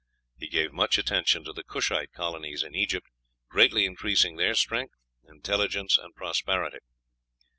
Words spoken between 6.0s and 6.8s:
prosperity."